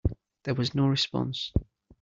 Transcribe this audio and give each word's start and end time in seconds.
There 0.45 0.55
was 0.55 0.73
no 0.73 0.87
response. 0.87 1.51